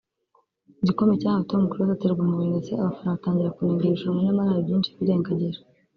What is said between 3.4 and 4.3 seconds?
kunenga iri rushanwa